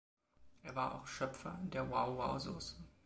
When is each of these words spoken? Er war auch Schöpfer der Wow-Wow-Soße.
Er 0.63 0.75
war 0.75 0.95
auch 0.95 1.05
Schöpfer 1.05 1.59
der 1.71 1.87
Wow-Wow-Soße. 1.91 2.77